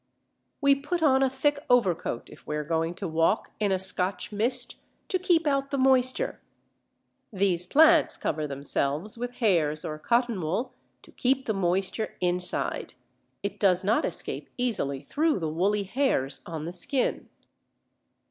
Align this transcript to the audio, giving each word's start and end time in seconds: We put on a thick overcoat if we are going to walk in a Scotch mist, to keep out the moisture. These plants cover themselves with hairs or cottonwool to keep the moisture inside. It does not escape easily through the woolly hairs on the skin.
We 0.61 0.73
put 0.73 1.03
on 1.03 1.21
a 1.21 1.29
thick 1.29 1.59
overcoat 1.69 2.27
if 2.31 2.47
we 2.47 2.55
are 2.55 2.63
going 2.63 2.95
to 2.95 3.07
walk 3.07 3.51
in 3.59 3.71
a 3.71 3.77
Scotch 3.77 4.31
mist, 4.31 4.77
to 5.09 5.19
keep 5.19 5.45
out 5.45 5.69
the 5.69 5.77
moisture. 5.77 6.41
These 7.31 7.67
plants 7.67 8.17
cover 8.17 8.47
themselves 8.47 9.15
with 9.19 9.33
hairs 9.33 9.85
or 9.85 9.99
cottonwool 9.99 10.71
to 11.03 11.11
keep 11.11 11.45
the 11.45 11.53
moisture 11.53 12.15
inside. 12.19 12.95
It 13.43 13.59
does 13.59 13.83
not 13.83 14.03
escape 14.03 14.49
easily 14.57 15.01
through 15.01 15.37
the 15.37 15.53
woolly 15.53 15.83
hairs 15.83 16.41
on 16.47 16.65
the 16.65 16.73
skin. 16.73 17.29